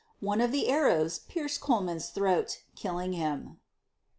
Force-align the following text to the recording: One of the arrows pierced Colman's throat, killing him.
One 0.19 0.41
of 0.41 0.51
the 0.51 0.67
arrows 0.67 1.19
pierced 1.19 1.61
Colman's 1.61 2.09
throat, 2.09 2.63
killing 2.75 3.13
him. 3.13 3.59